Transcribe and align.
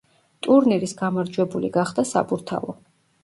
ტურნირის 0.45 0.95
გამარჯვებული 1.01 1.71
გახდა 1.77 2.07
„საბურთალო“. 2.13 2.75